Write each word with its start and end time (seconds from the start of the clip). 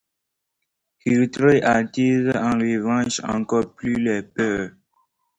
Hitler 1.05 1.61
attise 1.63 2.33
en 2.35 2.57
revanche 2.57 3.21
encore 3.23 3.75
plus 3.75 3.97
les 3.97 4.23
peurs. 4.23 4.71